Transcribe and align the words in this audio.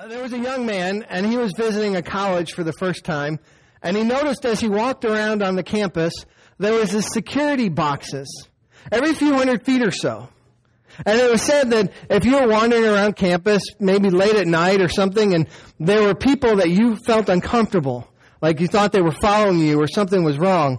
Uh, 0.00 0.08
there 0.08 0.22
was 0.22 0.32
a 0.32 0.38
young 0.38 0.64
man, 0.64 1.04
and 1.10 1.26
he 1.26 1.36
was 1.36 1.52
visiting 1.58 1.94
a 1.94 2.00
college 2.00 2.54
for 2.54 2.64
the 2.64 2.72
first 2.72 3.04
time, 3.04 3.38
and 3.82 3.94
he 3.94 4.02
noticed 4.02 4.46
as 4.46 4.58
he 4.58 4.66
walked 4.66 5.04
around 5.04 5.42
on 5.42 5.56
the 5.56 5.62
campus, 5.62 6.14
there 6.56 6.72
was 6.72 6.90
this 6.90 7.06
security 7.12 7.68
boxes 7.68 8.48
every 8.90 9.12
few 9.12 9.34
hundred 9.34 9.62
feet 9.62 9.82
or 9.82 9.90
so. 9.90 10.26
And 11.04 11.20
it 11.20 11.30
was 11.30 11.42
said 11.42 11.68
that 11.72 11.92
if 12.08 12.24
you 12.24 12.40
were 12.40 12.48
wandering 12.48 12.86
around 12.86 13.16
campus, 13.16 13.62
maybe 13.78 14.08
late 14.08 14.36
at 14.36 14.46
night 14.46 14.80
or 14.80 14.88
something, 14.88 15.34
and 15.34 15.46
there 15.78 16.02
were 16.02 16.14
people 16.14 16.56
that 16.56 16.70
you 16.70 16.96
felt 16.96 17.28
uncomfortable, 17.28 18.08
like 18.40 18.58
you 18.58 18.68
thought 18.68 18.92
they 18.92 19.02
were 19.02 19.12
following 19.12 19.58
you 19.58 19.78
or 19.82 19.86
something 19.86 20.24
was 20.24 20.38
wrong, 20.38 20.78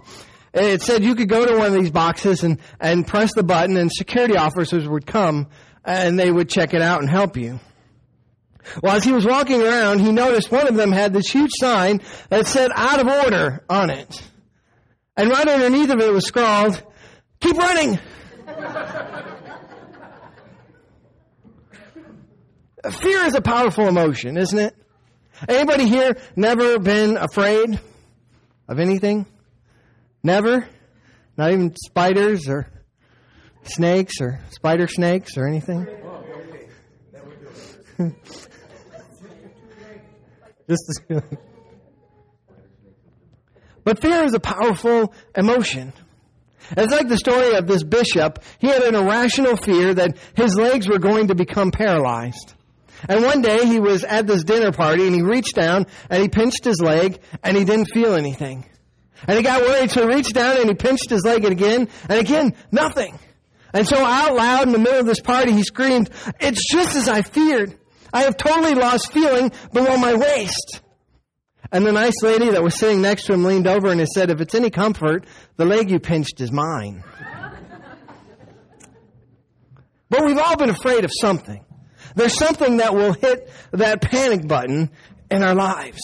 it 0.52 0.82
said 0.82 1.04
you 1.04 1.14
could 1.14 1.28
go 1.28 1.46
to 1.46 1.56
one 1.56 1.68
of 1.68 1.74
these 1.74 1.92
boxes 1.92 2.42
and, 2.42 2.58
and 2.80 3.06
press 3.06 3.32
the 3.34 3.44
button 3.44 3.76
and 3.76 3.92
security 3.92 4.36
officers 4.36 4.88
would 4.88 5.06
come 5.06 5.46
and 5.84 6.18
they 6.18 6.32
would 6.32 6.48
check 6.48 6.74
it 6.74 6.82
out 6.82 7.00
and 7.00 7.08
help 7.08 7.36
you. 7.36 7.60
Well, 8.82 8.96
as 8.96 9.04
he 9.04 9.12
was 9.12 9.26
walking 9.26 9.62
around, 9.62 10.00
he 10.00 10.12
noticed 10.12 10.50
one 10.50 10.68
of 10.68 10.74
them 10.74 10.92
had 10.92 11.12
this 11.12 11.30
huge 11.30 11.50
sign 11.54 12.00
that 12.28 12.46
said 12.46 12.70
out 12.74 13.00
of 13.00 13.08
order 13.08 13.64
on 13.68 13.90
it. 13.90 14.22
And 15.16 15.30
right 15.30 15.46
underneath 15.46 15.90
of 15.90 16.00
it 16.00 16.12
was 16.12 16.26
scrawled, 16.26 16.82
keep 17.40 17.56
running! 17.56 17.98
Fear 22.90 23.24
is 23.26 23.34
a 23.34 23.40
powerful 23.40 23.86
emotion, 23.86 24.36
isn't 24.36 24.58
it? 24.58 24.74
Anybody 25.48 25.88
here 25.88 26.16
never 26.34 26.78
been 26.78 27.16
afraid 27.16 27.78
of 28.68 28.78
anything? 28.78 29.26
Never? 30.22 30.66
Not 31.36 31.52
even 31.52 31.74
spiders 31.76 32.48
or 32.48 32.68
snakes 33.64 34.20
or 34.20 34.40
spider 34.50 34.86
snakes 34.88 35.36
or 35.36 35.46
anything? 35.46 35.86
Just 40.68 41.02
but 43.84 44.00
fear 44.00 44.24
is 44.24 44.34
a 44.34 44.40
powerful 44.40 45.12
emotion. 45.36 45.92
It's 46.76 46.92
like 46.92 47.08
the 47.08 47.18
story 47.18 47.54
of 47.54 47.66
this 47.66 47.82
bishop. 47.82 48.42
He 48.58 48.68
had 48.68 48.82
an 48.82 48.94
irrational 48.94 49.56
fear 49.56 49.94
that 49.94 50.16
his 50.34 50.54
legs 50.54 50.88
were 50.88 50.98
going 50.98 51.28
to 51.28 51.34
become 51.34 51.70
paralyzed. 51.70 52.54
And 53.08 53.24
one 53.24 53.42
day 53.42 53.66
he 53.66 53.80
was 53.80 54.04
at 54.04 54.26
this 54.26 54.44
dinner 54.44 54.70
party 54.70 55.06
and 55.06 55.14
he 55.14 55.22
reached 55.22 55.56
down 55.56 55.86
and 56.08 56.22
he 56.22 56.28
pinched 56.28 56.64
his 56.64 56.80
leg 56.80 57.20
and 57.42 57.56
he 57.56 57.64
didn't 57.64 57.86
feel 57.92 58.14
anything. 58.14 58.64
And 59.26 59.36
he 59.36 59.42
got 59.42 59.62
worried, 59.62 59.90
so 59.90 60.08
he 60.08 60.14
reached 60.14 60.34
down 60.34 60.58
and 60.58 60.68
he 60.68 60.74
pinched 60.74 61.10
his 61.10 61.24
leg 61.24 61.44
again, 61.44 61.88
and 62.08 62.18
again, 62.18 62.54
nothing. 62.72 63.18
And 63.72 63.86
so 63.86 63.96
out 63.96 64.34
loud 64.34 64.66
in 64.66 64.72
the 64.72 64.78
middle 64.78 64.98
of 64.98 65.06
this 65.06 65.20
party, 65.20 65.52
he 65.52 65.62
screamed, 65.62 66.10
It's 66.40 66.62
just 66.70 66.96
as 66.96 67.08
I 67.08 67.22
feared. 67.22 67.78
I 68.12 68.22
have 68.22 68.36
totally 68.36 68.74
lost 68.74 69.12
feeling 69.12 69.52
below 69.72 69.96
my 69.96 70.14
waist. 70.14 70.80
And 71.70 71.86
the 71.86 71.92
nice 71.92 72.22
lady 72.22 72.50
that 72.50 72.62
was 72.62 72.74
sitting 72.74 73.00
next 73.00 73.24
to 73.24 73.32
him 73.32 73.44
leaned 73.44 73.66
over 73.66 73.88
and 73.90 74.06
said, 74.08 74.30
If 74.30 74.40
it's 74.40 74.54
any 74.54 74.68
comfort, 74.68 75.24
the 75.56 75.64
leg 75.64 75.90
you 75.90 75.98
pinched 75.98 76.40
is 76.40 76.52
mine. 76.52 77.02
but 80.10 80.24
we've 80.24 80.38
all 80.38 80.56
been 80.56 80.70
afraid 80.70 81.04
of 81.04 81.10
something. 81.18 81.64
There's 82.14 82.36
something 82.36 82.76
that 82.76 82.94
will 82.94 83.14
hit 83.14 83.50
that 83.70 84.02
panic 84.02 84.46
button 84.46 84.90
in 85.30 85.42
our 85.42 85.54
lives. 85.54 86.00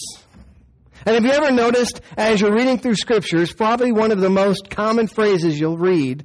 And 1.05 1.15
have 1.15 1.25
you 1.25 1.31
ever 1.31 1.51
noticed 1.51 2.01
as 2.17 2.41
you're 2.41 2.55
reading 2.55 2.79
through 2.79 2.95
scriptures, 2.95 3.53
probably 3.53 3.93
one 3.93 4.11
of 4.11 4.21
the 4.21 4.31
most 4.31 4.71
common 4.71 5.07
phrases 5.07 5.59
you'll 5.61 5.79
read 5.79 6.25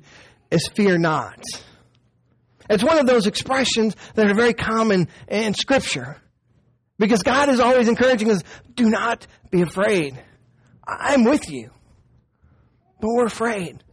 is 0.52 0.70
fear 0.74 0.98
not. 0.98 1.42
It's 2.70 2.84
one 2.84 3.00
of 3.00 3.06
those 3.06 3.28
expressions 3.28 3.96
that 4.16 4.30
are 4.30 4.36
very 4.36 4.54
common 4.54 5.08
in 5.28 5.54
scripture. 5.54 6.18
Because 6.98 7.24
God 7.24 7.50
is 7.50 7.60
always 7.60 7.88
encouraging 7.88 8.32
us, 8.32 8.42
do 8.76 8.90
not 8.90 9.28
be 9.50 9.62
afraid. 9.62 10.22
I'm 10.88 11.24
with 11.24 11.50
you. 11.50 11.72
But 13.02 13.10
we're 13.14 13.26
afraid. 13.26 13.84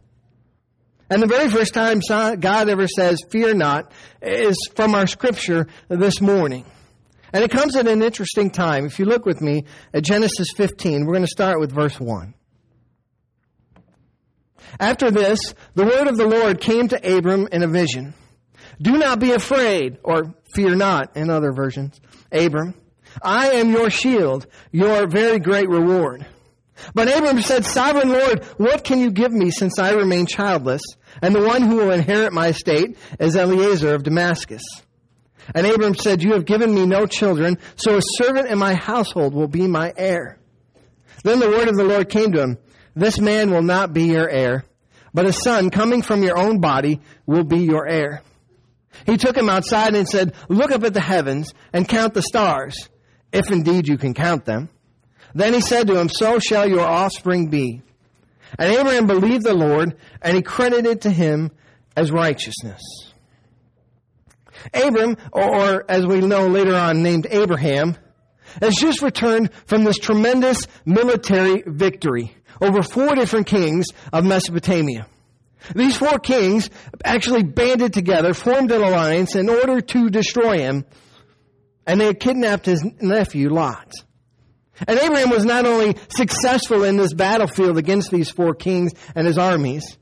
And 1.09 1.21
the 1.21 1.27
very 1.27 1.49
first 1.49 1.73
time 1.73 1.99
God 2.39 2.69
ever 2.69 2.87
says, 2.87 3.19
fear 3.29 3.53
not, 3.53 3.91
is 4.21 4.55
from 4.75 4.95
our 4.95 5.07
scripture 5.07 5.67
this 5.89 6.21
morning. 6.21 6.65
And 7.33 7.43
it 7.43 7.51
comes 7.51 7.75
at 7.75 7.87
an 7.87 8.01
interesting 8.01 8.49
time. 8.49 8.85
If 8.85 8.99
you 8.99 9.05
look 9.05 9.25
with 9.25 9.41
me 9.41 9.65
at 9.93 10.03
Genesis 10.03 10.47
15, 10.55 11.05
we're 11.05 11.13
going 11.13 11.25
to 11.25 11.27
start 11.27 11.59
with 11.59 11.71
verse 11.71 11.99
1. 11.99 12.33
After 14.79 15.11
this, 15.11 15.53
the 15.75 15.83
word 15.83 16.07
of 16.07 16.17
the 16.17 16.27
Lord 16.27 16.61
came 16.61 16.87
to 16.89 17.17
Abram 17.17 17.47
in 17.51 17.63
a 17.63 17.67
vision. 17.67 18.13
Do 18.81 18.97
not 18.97 19.19
be 19.19 19.31
afraid, 19.31 19.97
or 20.03 20.33
fear 20.55 20.75
not 20.75 21.15
in 21.15 21.29
other 21.29 21.51
versions. 21.51 21.99
Abram, 22.31 22.73
I 23.21 23.51
am 23.51 23.71
your 23.71 23.89
shield, 23.89 24.47
your 24.71 25.07
very 25.07 25.39
great 25.39 25.69
reward. 25.69 26.25
But 26.95 27.15
Abram 27.15 27.41
said, 27.41 27.65
Sovereign 27.65 28.09
Lord, 28.09 28.43
what 28.57 28.83
can 28.83 28.99
you 28.99 29.11
give 29.11 29.31
me 29.31 29.51
since 29.51 29.77
I 29.77 29.91
remain 29.91 30.25
childless? 30.25 30.81
And 31.21 31.35
the 31.35 31.43
one 31.43 31.61
who 31.61 31.77
will 31.77 31.91
inherit 31.91 32.33
my 32.33 32.47
estate 32.47 32.97
is 33.19 33.35
Eliezer 33.35 33.93
of 33.93 34.03
Damascus. 34.03 34.63
And 35.53 35.67
Abram 35.67 35.95
said, 35.95 36.23
You 36.23 36.33
have 36.33 36.45
given 36.45 36.73
me 36.73 36.85
no 36.85 37.05
children, 37.05 37.59
so 37.75 37.97
a 37.97 38.01
servant 38.01 38.47
in 38.47 38.57
my 38.57 38.73
household 38.73 39.33
will 39.33 39.47
be 39.47 39.67
my 39.67 39.93
heir. 39.95 40.39
Then 41.23 41.39
the 41.39 41.49
word 41.49 41.67
of 41.67 41.75
the 41.75 41.83
Lord 41.83 42.09
came 42.09 42.31
to 42.31 42.41
him, 42.41 42.57
This 42.95 43.19
man 43.19 43.51
will 43.51 43.61
not 43.61 43.93
be 43.93 44.05
your 44.05 44.29
heir, 44.29 44.65
but 45.13 45.25
a 45.25 45.33
son 45.33 45.69
coming 45.69 46.01
from 46.01 46.23
your 46.23 46.37
own 46.37 46.61
body 46.61 46.99
will 47.25 47.43
be 47.43 47.59
your 47.59 47.87
heir. 47.87 48.23
He 49.05 49.17
took 49.17 49.35
him 49.35 49.49
outside 49.49 49.95
and 49.95 50.07
said, 50.07 50.33
Look 50.49 50.71
up 50.71 50.83
at 50.83 50.93
the 50.93 51.01
heavens 51.01 51.53
and 51.73 51.87
count 51.87 52.13
the 52.13 52.21
stars, 52.21 52.89
if 53.31 53.51
indeed 53.51 53.87
you 53.87 53.97
can 53.97 54.13
count 54.13 54.45
them. 54.45 54.69
Then 55.33 55.53
he 55.53 55.61
said 55.61 55.87
to 55.87 55.99
him, 55.99 56.09
So 56.09 56.39
shall 56.39 56.67
your 56.67 56.81
offspring 56.81 57.47
be. 57.47 57.81
And 58.59 58.73
Abraham 58.73 59.07
believed 59.07 59.43
the 59.43 59.53
Lord, 59.53 59.95
and 60.21 60.35
he 60.35 60.41
credited 60.41 61.01
to 61.01 61.09
him 61.09 61.51
as 61.95 62.11
righteousness. 62.11 62.81
Abram, 64.73 65.17
or 65.31 65.89
as 65.89 66.05
we 66.05 66.19
know 66.19 66.47
later 66.47 66.75
on 66.75 67.01
named 67.01 67.27
Abraham, 67.29 67.97
has 68.61 68.75
just 68.75 69.01
returned 69.01 69.49
from 69.65 69.83
this 69.83 69.97
tremendous 69.97 70.67
military 70.85 71.63
victory 71.65 72.35
over 72.61 72.81
four 72.83 73.15
different 73.15 73.47
kings 73.47 73.87
of 74.11 74.25
Mesopotamia. 74.25 75.07
These 75.75 75.97
four 75.97 76.19
kings 76.19 76.69
actually 77.03 77.43
banded 77.43 77.93
together, 77.93 78.33
formed 78.33 78.71
an 78.71 78.81
alliance 78.81 79.35
in 79.35 79.49
order 79.49 79.81
to 79.81 80.09
destroy 80.09 80.59
him, 80.59 80.85
and 81.85 81.99
they 81.99 82.05
had 82.05 82.19
kidnapped 82.19 82.65
his 82.65 82.83
nephew 82.99 83.49
Lot. 83.49 83.91
And 84.87 84.99
Abraham 84.99 85.29
was 85.29 85.45
not 85.45 85.65
only 85.65 85.95
successful 86.09 86.83
in 86.83 86.97
this 86.97 87.13
battlefield 87.13 87.77
against 87.77 88.09
these 88.09 88.29
four 88.29 88.55
kings 88.55 88.93
and 89.15 89.27
his 89.27 89.37
armies, 89.37 89.97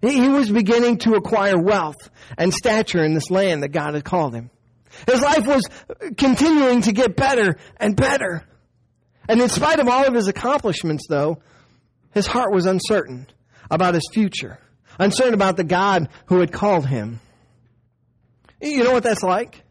he 0.00 0.28
was 0.28 0.50
beginning 0.50 0.98
to 0.98 1.14
acquire 1.14 1.60
wealth 1.60 2.08
and 2.38 2.54
stature 2.54 3.04
in 3.04 3.12
this 3.12 3.30
land 3.30 3.62
that 3.62 3.68
God 3.68 3.94
had 3.94 4.04
called 4.04 4.34
him. 4.34 4.50
His 5.06 5.20
life 5.20 5.46
was 5.46 5.62
continuing 6.16 6.82
to 6.82 6.92
get 6.92 7.16
better 7.16 7.56
and 7.76 7.94
better. 7.94 8.44
And 9.28 9.40
in 9.40 9.48
spite 9.48 9.78
of 9.78 9.88
all 9.88 10.06
of 10.06 10.14
his 10.14 10.28
accomplishments, 10.28 11.04
though, 11.08 11.42
his 12.12 12.26
heart 12.26 12.52
was 12.52 12.66
uncertain 12.66 13.26
about 13.70 13.94
his 13.94 14.08
future, 14.12 14.58
uncertain 15.00 15.34
about 15.34 15.56
the 15.56 15.64
God 15.64 16.08
who 16.26 16.38
had 16.38 16.52
called 16.52 16.86
him. 16.86 17.20
You 18.60 18.84
know 18.84 18.92
what 18.92 19.02
that's 19.02 19.22
like? 19.22 19.62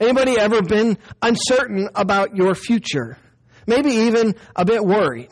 Anybody 0.00 0.38
ever 0.38 0.62
been 0.62 0.96
uncertain 1.20 1.88
about 1.94 2.34
your 2.36 2.54
future? 2.54 3.18
Maybe 3.66 3.90
even 3.90 4.36
a 4.56 4.64
bit 4.64 4.84
worried. 4.84 5.30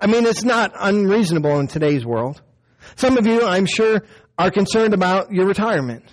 I 0.00 0.06
mean, 0.06 0.24
it's 0.26 0.44
not 0.44 0.72
unreasonable 0.78 1.58
in 1.60 1.66
today's 1.66 2.04
world. 2.06 2.40
Some 2.96 3.18
of 3.18 3.26
you, 3.26 3.44
I'm 3.44 3.66
sure, 3.66 4.02
are 4.38 4.50
concerned 4.50 4.94
about 4.94 5.32
your 5.32 5.46
retirement. 5.46 6.04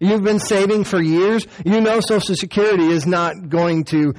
You've 0.00 0.22
been 0.22 0.38
saving 0.38 0.84
for 0.84 1.02
years. 1.02 1.46
You 1.64 1.80
know 1.80 2.00
Social 2.00 2.36
Security 2.36 2.86
is 2.86 3.06
not 3.06 3.48
going 3.48 3.84
to 3.84 4.14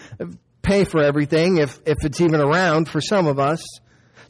pay 0.61 0.83
for 0.83 1.01
everything 1.01 1.57
if, 1.57 1.79
if 1.85 2.03
it's 2.03 2.21
even 2.21 2.41
around 2.41 2.89
for 2.89 3.01
some 3.01 3.27
of 3.27 3.39
us. 3.39 3.63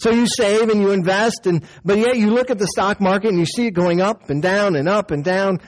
So 0.02 0.10
you 0.10 0.26
save 0.26 0.70
and 0.70 0.82
you 0.82 0.90
invest 0.90 1.46
and, 1.46 1.64
but 1.86 2.00
yet 2.00 2.18
you 2.18 2.32
look 2.32 2.50
at 2.50 2.58
the 2.58 2.66
stock 2.66 3.00
market 3.00 3.30
and 3.30 3.38
you 3.38 3.46
see 3.46 3.68
it 3.68 3.76
going 3.76 4.02
up 4.02 4.32
and 4.32 4.42
down 4.42 4.76
and 4.76 4.90
up 4.90 5.12
and 5.12 5.24
down 5.24 5.60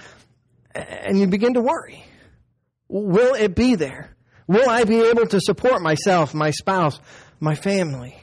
and 0.74 1.20
you 1.20 1.28
begin 1.28 1.54
to 1.54 1.62
worry. 1.62 2.04
Will 2.90 3.36
it 3.36 3.54
be 3.56 3.76
there? 3.76 4.16
Will 4.48 4.68
I 4.68 4.86
be 4.86 5.02
able 5.02 5.28
to 5.28 5.40
support 5.40 5.84
myself, 5.84 6.34
my 6.34 6.50
spouse, 6.50 7.00
my 7.40 7.54
family? 7.54 8.20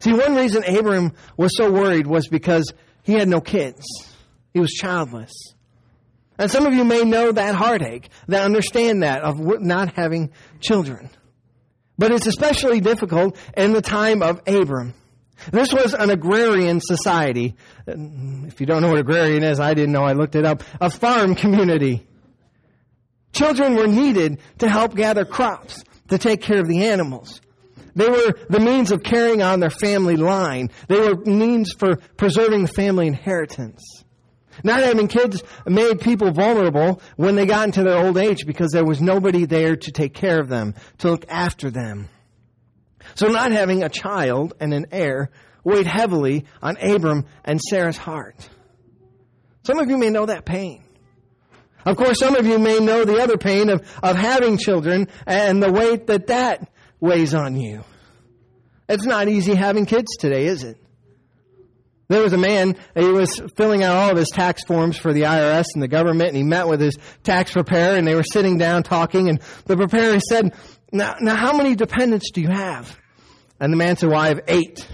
See, 0.00 0.12
one 0.12 0.34
reason 0.34 0.64
Abram 0.64 1.12
was 1.36 1.56
so 1.56 1.70
worried 1.70 2.08
was 2.08 2.26
because 2.26 2.72
he 3.04 3.12
had 3.12 3.28
no 3.28 3.40
kids. 3.40 3.86
He 4.52 4.58
was 4.58 4.72
childless. 4.72 5.30
And 6.36 6.50
some 6.50 6.66
of 6.66 6.74
you 6.74 6.84
may 6.84 7.04
know 7.04 7.30
that 7.30 7.54
heartache, 7.54 8.08
that 8.26 8.42
understand 8.42 9.04
that 9.04 9.22
of 9.22 9.38
not 9.62 9.94
having 9.94 10.32
children. 10.60 11.10
But 11.98 12.12
it's 12.12 12.26
especially 12.26 12.80
difficult 12.80 13.36
in 13.56 13.72
the 13.72 13.82
time 13.82 14.22
of 14.22 14.42
Abram. 14.46 14.94
This 15.50 15.72
was 15.72 15.94
an 15.94 16.10
agrarian 16.10 16.80
society. 16.80 17.56
If 17.86 18.60
you 18.60 18.66
don't 18.66 18.82
know 18.82 18.88
what 18.88 18.98
agrarian 18.98 19.42
is, 19.42 19.60
I 19.60 19.74
didn't 19.74 19.92
know. 19.92 20.02
I 20.02 20.12
looked 20.12 20.34
it 20.34 20.44
up. 20.44 20.62
A 20.80 20.90
farm 20.90 21.34
community. 21.34 22.06
Children 23.32 23.74
were 23.74 23.86
needed 23.86 24.40
to 24.58 24.68
help 24.68 24.94
gather 24.94 25.24
crops, 25.24 25.84
to 26.08 26.18
take 26.18 26.40
care 26.40 26.58
of 26.58 26.68
the 26.68 26.86
animals. 26.86 27.40
They 27.94 28.08
were 28.08 28.34
the 28.48 28.60
means 28.60 28.92
of 28.92 29.02
carrying 29.02 29.42
on 29.42 29.60
their 29.60 29.70
family 29.70 30.16
line. 30.16 30.70
They 30.88 31.00
were 31.00 31.16
means 31.16 31.72
for 31.72 31.96
preserving 31.96 32.62
the 32.62 32.68
family 32.68 33.06
inheritance. 33.06 33.82
Not 34.62 34.82
having 34.82 35.08
kids 35.08 35.42
made 35.66 36.00
people 36.00 36.32
vulnerable 36.32 37.00
when 37.16 37.36
they 37.36 37.46
got 37.46 37.66
into 37.66 37.82
their 37.82 37.98
old 37.98 38.16
age 38.16 38.46
because 38.46 38.70
there 38.72 38.84
was 38.84 39.00
nobody 39.00 39.44
there 39.44 39.76
to 39.76 39.92
take 39.92 40.14
care 40.14 40.40
of 40.40 40.48
them, 40.48 40.74
to 40.98 41.10
look 41.10 41.24
after 41.28 41.70
them. 41.70 42.08
So 43.14 43.28
not 43.28 43.52
having 43.52 43.82
a 43.82 43.88
child 43.88 44.54
and 44.60 44.74
an 44.74 44.86
heir 44.92 45.30
weighed 45.64 45.86
heavily 45.86 46.44
on 46.62 46.76
Abram 46.76 47.26
and 47.44 47.60
Sarah's 47.60 47.96
heart. 47.96 48.48
Some 49.64 49.78
of 49.78 49.90
you 49.90 49.98
may 49.98 50.10
know 50.10 50.26
that 50.26 50.44
pain. 50.44 50.82
Of 51.84 51.96
course, 51.96 52.18
some 52.18 52.34
of 52.34 52.46
you 52.46 52.58
may 52.58 52.80
know 52.80 53.04
the 53.04 53.22
other 53.22 53.36
pain 53.36 53.68
of, 53.68 53.80
of 54.02 54.16
having 54.16 54.58
children 54.58 55.08
and 55.26 55.62
the 55.62 55.72
weight 55.72 56.08
that 56.08 56.28
that 56.28 56.68
weighs 57.00 57.34
on 57.34 57.56
you. 57.56 57.84
It's 58.88 59.04
not 59.04 59.28
easy 59.28 59.54
having 59.54 59.86
kids 59.86 60.16
today, 60.16 60.46
is 60.46 60.64
it? 60.64 60.78
There 62.08 62.22
was 62.22 62.32
a 62.32 62.38
man, 62.38 62.76
uh, 62.94 63.02
he 63.02 63.08
was 63.08 63.42
filling 63.56 63.82
out 63.82 63.96
all 63.96 64.10
of 64.10 64.16
his 64.16 64.28
tax 64.28 64.62
forms 64.64 64.96
for 64.96 65.12
the 65.12 65.22
IRS 65.22 65.66
and 65.74 65.82
the 65.82 65.88
government, 65.88 66.28
and 66.28 66.36
he 66.36 66.44
met 66.44 66.68
with 66.68 66.80
his 66.80 66.96
tax 67.24 67.52
preparer, 67.52 67.96
and 67.96 68.06
they 68.06 68.14
were 68.14 68.22
sitting 68.22 68.58
down 68.58 68.84
talking, 68.84 69.28
and 69.28 69.40
the 69.64 69.76
preparer 69.76 70.20
said, 70.20 70.54
now, 70.92 71.16
now 71.20 71.34
how 71.34 71.56
many 71.56 71.74
dependents 71.74 72.30
do 72.30 72.40
you 72.40 72.48
have? 72.48 72.96
And 73.58 73.72
the 73.72 73.76
man 73.76 73.96
said, 73.96 74.10
well, 74.10 74.20
I 74.20 74.28
have 74.28 74.40
eight. 74.46 74.86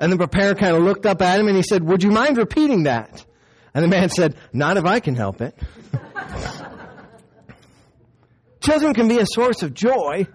And 0.00 0.10
the 0.10 0.16
preparer 0.16 0.54
kind 0.54 0.76
of 0.76 0.82
looked 0.82 1.06
up 1.06 1.22
at 1.22 1.38
him, 1.38 1.46
and 1.46 1.56
he 1.56 1.62
said, 1.62 1.84
would 1.84 2.02
you 2.02 2.10
mind 2.10 2.36
repeating 2.36 2.82
that? 2.84 3.24
And 3.72 3.84
the 3.84 3.88
man 3.88 4.08
said, 4.08 4.36
not 4.52 4.76
if 4.76 4.84
I 4.84 4.98
can 5.00 5.14
help 5.14 5.40
it. 5.40 5.56
Children 8.60 8.94
can 8.94 9.08
be 9.08 9.18
a 9.18 9.26
source 9.26 9.62
of 9.62 9.72
joy, 9.74 10.26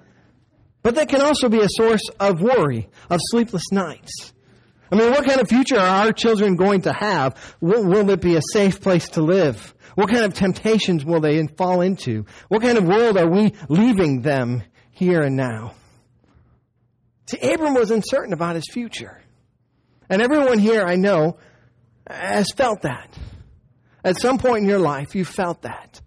but 0.82 0.96
they 0.96 1.06
can 1.06 1.22
also 1.22 1.50
be 1.50 1.60
a 1.60 1.68
source 1.70 2.04
of 2.20 2.42
worry, 2.42 2.90
of 3.10 3.20
sleepless 3.32 3.64
nights. 3.72 4.34
I 4.92 4.96
mean, 4.96 5.12
what 5.12 5.26
kind 5.26 5.40
of 5.40 5.48
future 5.48 5.78
are 5.80 6.06
our 6.06 6.12
children 6.12 6.56
going 6.56 6.82
to 6.82 6.94
have? 6.94 7.56
Will, 7.62 7.86
will, 7.86 8.10
it 8.10 8.22
be 8.22 8.36
a 8.36 8.42
safe 8.54 8.82
place 8.82 9.10
to 9.10 9.22
live? 9.22 9.74
What 9.96 10.10
kind 10.10 10.26
of 10.26 10.34
temptations 10.34 11.06
will 11.06 11.20
they 11.20 11.46
fall 11.46 11.82
into? 11.82 12.26
What 12.48 12.62
kind 12.62 12.78
of 12.78 12.86
world 12.86 13.18
are 13.18 13.30
we 13.30 13.54
leaving 13.68 14.22
them 14.22 14.64
here 14.92 15.22
and 15.22 15.36
now? 15.36 15.74
See, 17.28 17.38
Abram 17.54 17.76
was 17.76 17.92
uncertain 17.92 18.34
about 18.34 18.56
his 18.56 18.66
future. 18.72 19.22
And 20.10 20.22
everyone 20.22 20.58
here 20.58 20.84
I 20.84 20.96
know 20.96 21.38
has 22.08 22.48
felt 22.56 22.82
that. 22.82 23.16
At 24.04 24.20
some 24.20 24.40
point 24.40 24.64
in 24.64 24.70
your 24.70 24.80
life, 24.80 25.14
you 25.14 25.26
felt 25.26 25.62
that. 25.62 26.02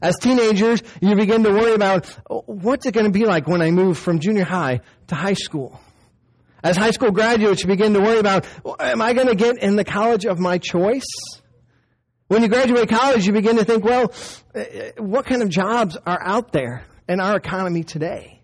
As 0.00 0.16
teenagers, 0.18 0.82
you 1.00 1.14
begin 1.16 1.44
to 1.44 1.50
worry 1.50 1.74
about 1.74 2.12
oh, 2.28 2.42
what's 2.46 2.86
it 2.86 2.92
going 2.92 3.06
to 3.06 3.12
be 3.12 3.24
like 3.24 3.46
when 3.46 3.62
I 3.62 3.70
move 3.70 3.98
from 3.98 4.18
junior 4.18 4.44
high 4.44 4.80
to 5.08 5.14
high 5.14 5.34
school. 5.34 5.80
As 6.62 6.76
high 6.76 6.92
school 6.92 7.10
graduates, 7.10 7.62
you 7.62 7.68
begin 7.68 7.92
to 7.94 8.00
worry 8.00 8.18
about, 8.18 8.46
am 8.78 9.02
I 9.02 9.14
going 9.14 9.26
to 9.26 9.34
get 9.34 9.58
in 9.58 9.76
the 9.76 9.84
college 9.84 10.24
of 10.24 10.38
my 10.38 10.58
choice? 10.58 11.06
When 12.28 12.42
you 12.42 12.48
graduate 12.48 12.88
college, 12.88 13.26
you 13.26 13.32
begin 13.32 13.56
to 13.56 13.64
think, 13.64 13.84
well, 13.84 14.12
what 14.96 15.26
kind 15.26 15.42
of 15.42 15.48
jobs 15.48 15.98
are 16.06 16.20
out 16.22 16.52
there 16.52 16.84
in 17.08 17.20
our 17.20 17.36
economy 17.36 17.82
today? 17.82 18.40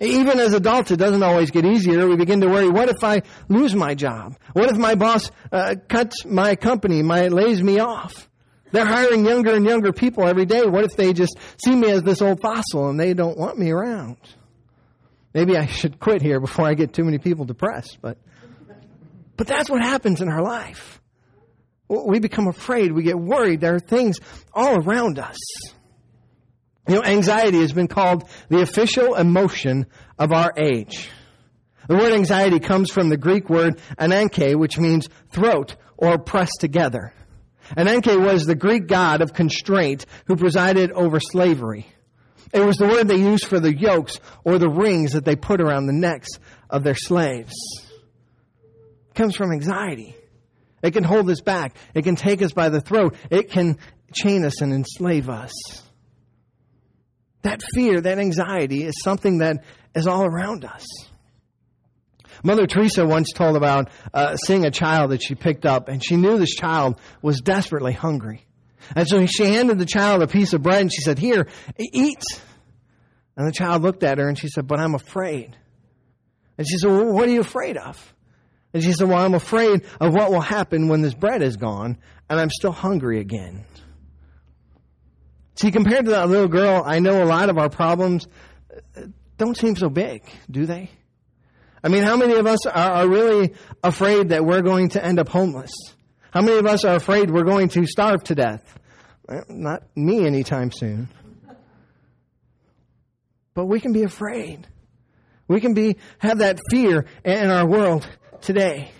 Even 0.00 0.40
as 0.40 0.52
adults, 0.52 0.90
it 0.90 0.96
doesn't 0.96 1.22
always 1.22 1.52
get 1.52 1.64
easier. 1.64 2.08
We 2.08 2.16
begin 2.16 2.40
to 2.40 2.48
worry, 2.48 2.68
what 2.68 2.88
if 2.88 3.04
I 3.04 3.22
lose 3.48 3.74
my 3.74 3.94
job? 3.94 4.36
What 4.52 4.68
if 4.68 4.76
my 4.76 4.96
boss 4.96 5.30
uh, 5.52 5.76
cuts 5.88 6.24
my 6.24 6.56
company, 6.56 7.02
my, 7.02 7.28
lays 7.28 7.62
me 7.62 7.78
off? 7.78 8.28
They're 8.72 8.84
hiring 8.84 9.24
younger 9.24 9.54
and 9.54 9.64
younger 9.64 9.92
people 9.92 10.26
every 10.26 10.46
day. 10.46 10.66
What 10.66 10.84
if 10.84 10.96
they 10.96 11.12
just 11.12 11.38
see 11.64 11.76
me 11.76 11.90
as 11.90 12.02
this 12.02 12.20
old 12.20 12.40
fossil 12.40 12.88
and 12.88 12.98
they 12.98 13.14
don't 13.14 13.38
want 13.38 13.58
me 13.58 13.70
around? 13.70 14.16
Maybe 15.34 15.56
I 15.56 15.66
should 15.66 15.98
quit 15.98 16.22
here 16.22 16.40
before 16.40 16.66
I 16.66 16.74
get 16.74 16.92
too 16.92 17.04
many 17.04 17.18
people 17.18 17.44
depressed, 17.44 17.98
but, 18.00 18.18
but 19.36 19.46
that's 19.46 19.70
what 19.70 19.82
happens 19.82 20.20
in 20.20 20.28
our 20.28 20.42
life. 20.42 21.00
We 21.88 22.20
become 22.20 22.48
afraid. 22.48 22.92
We 22.92 23.02
get 23.02 23.18
worried. 23.18 23.60
There 23.60 23.74
are 23.74 23.80
things 23.80 24.18
all 24.52 24.76
around 24.76 25.18
us. 25.18 25.38
You 26.88 26.96
know, 26.96 27.02
anxiety 27.02 27.60
has 27.60 27.72
been 27.72 27.88
called 27.88 28.28
the 28.48 28.60
official 28.60 29.14
emotion 29.14 29.86
of 30.18 30.32
our 30.32 30.52
age. 30.56 31.08
The 31.88 31.96
word 31.96 32.12
anxiety 32.12 32.60
comes 32.60 32.90
from 32.90 33.08
the 33.08 33.16
Greek 33.16 33.50
word 33.50 33.80
ananke, 33.98 34.56
which 34.56 34.78
means 34.78 35.08
throat 35.30 35.76
or 35.96 36.18
pressed 36.18 36.58
together. 36.60 37.12
Ananke 37.76 38.20
was 38.20 38.46
the 38.46 38.54
Greek 38.54 38.86
god 38.86 39.20
of 39.22 39.32
constraint 39.32 40.06
who 40.26 40.36
presided 40.36 40.90
over 40.92 41.20
slavery. 41.20 41.86
It 42.52 42.60
was 42.60 42.76
the 42.76 42.86
word 42.86 43.08
they 43.08 43.16
used 43.16 43.46
for 43.46 43.58
the 43.58 43.74
yokes 43.74 44.18
or 44.44 44.58
the 44.58 44.68
rings 44.68 45.12
that 45.12 45.24
they 45.24 45.36
put 45.36 45.60
around 45.60 45.86
the 45.86 45.92
necks 45.92 46.28
of 46.68 46.84
their 46.84 46.94
slaves. 46.94 47.54
It 49.08 49.14
comes 49.14 49.36
from 49.36 49.52
anxiety. 49.52 50.14
It 50.82 50.92
can 50.92 51.04
hold 51.04 51.30
us 51.30 51.40
back. 51.40 51.76
It 51.94 52.02
can 52.02 52.16
take 52.16 52.42
us 52.42 52.52
by 52.52 52.68
the 52.68 52.80
throat. 52.80 53.14
It 53.30 53.50
can 53.50 53.78
chain 54.14 54.44
us 54.44 54.60
and 54.60 54.72
enslave 54.72 55.30
us. 55.30 55.52
That 57.42 57.62
fear, 57.74 58.00
that 58.00 58.18
anxiety 58.18 58.84
is 58.84 58.94
something 59.02 59.38
that 59.38 59.64
is 59.94 60.06
all 60.06 60.24
around 60.24 60.64
us. 60.64 60.84
Mother 62.44 62.66
Teresa 62.66 63.06
once 63.06 63.32
told 63.32 63.56
about 63.56 63.90
uh, 64.12 64.36
seeing 64.36 64.64
a 64.64 64.70
child 64.70 65.10
that 65.12 65.22
she 65.22 65.34
picked 65.34 65.64
up, 65.64 65.88
and 65.88 66.04
she 66.04 66.16
knew 66.16 66.38
this 66.38 66.54
child 66.54 67.00
was 67.20 67.40
desperately 67.40 67.92
hungry. 67.92 68.44
And 68.94 69.06
so 69.08 69.24
she 69.26 69.44
handed 69.44 69.78
the 69.78 69.86
child 69.86 70.22
a 70.22 70.26
piece 70.26 70.52
of 70.52 70.62
bread, 70.62 70.80
and 70.80 70.92
she 70.92 71.00
said, 71.00 71.18
Here, 71.18 71.48
eat. 71.78 72.22
And 73.36 73.46
the 73.46 73.52
child 73.52 73.82
looked 73.82 74.02
at 74.02 74.18
her, 74.18 74.28
and 74.28 74.38
she 74.38 74.48
said, 74.48 74.66
But 74.66 74.80
I'm 74.80 74.94
afraid. 74.94 75.56
And 76.58 76.66
she 76.68 76.78
said, 76.78 76.90
Well, 76.90 77.12
what 77.12 77.28
are 77.28 77.32
you 77.32 77.40
afraid 77.40 77.76
of? 77.76 78.14
And 78.74 78.82
she 78.82 78.92
said, 78.92 79.08
Well, 79.08 79.18
I'm 79.18 79.34
afraid 79.34 79.84
of 80.00 80.12
what 80.12 80.30
will 80.30 80.40
happen 80.40 80.88
when 80.88 81.02
this 81.02 81.14
bread 81.14 81.42
is 81.42 81.56
gone, 81.56 81.98
and 82.28 82.40
I'm 82.40 82.50
still 82.50 82.72
hungry 82.72 83.20
again. 83.20 83.64
See, 85.54 85.70
compared 85.70 86.06
to 86.06 86.12
that 86.12 86.28
little 86.28 86.48
girl, 86.48 86.82
I 86.84 86.98
know 86.98 87.22
a 87.22 87.26
lot 87.26 87.50
of 87.50 87.58
our 87.58 87.68
problems 87.68 88.26
uh, 88.96 89.02
don't 89.36 89.56
seem 89.56 89.76
so 89.76 89.88
big, 89.88 90.22
do 90.50 90.66
they? 90.66 90.90
I 91.84 91.88
mean, 91.88 92.04
how 92.04 92.16
many 92.16 92.34
of 92.34 92.46
us 92.46 92.64
are, 92.66 92.92
are 92.92 93.08
really 93.08 93.54
afraid 93.82 94.30
that 94.30 94.44
we're 94.44 94.62
going 94.62 94.90
to 94.90 95.04
end 95.04 95.18
up 95.18 95.28
homeless? 95.28 95.72
How 96.30 96.40
many 96.40 96.58
of 96.58 96.66
us 96.66 96.84
are 96.84 96.96
afraid 96.96 97.30
we're 97.30 97.44
going 97.44 97.68
to 97.70 97.86
starve 97.86 98.24
to 98.24 98.34
death? 98.34 98.78
Not 99.48 99.82
me 99.96 100.26
anytime 100.26 100.70
soon. 100.72 101.08
But 103.54 103.66
we 103.66 103.80
can 103.80 103.92
be 103.92 104.02
afraid. 104.02 104.66
We 105.48 105.60
can 105.60 105.74
be, 105.74 105.96
have 106.18 106.38
that 106.38 106.60
fear 106.70 107.06
in 107.24 107.50
our 107.50 107.66
world 107.66 108.06
today. 108.40 108.90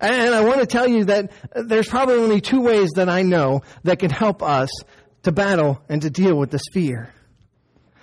And 0.00 0.34
I 0.34 0.40
want 0.42 0.60
to 0.60 0.66
tell 0.66 0.88
you 0.88 1.04
that 1.04 1.32
there's 1.54 1.88
probably 1.88 2.16
only 2.16 2.40
two 2.40 2.60
ways 2.60 2.90
that 2.96 3.08
I 3.08 3.22
know 3.22 3.62
that 3.84 3.98
can 3.98 4.10
help 4.10 4.42
us 4.42 4.70
to 5.22 5.32
battle 5.32 5.80
and 5.88 6.02
to 6.02 6.10
deal 6.10 6.36
with 6.36 6.50
this 6.50 6.62
fear. 6.72 7.12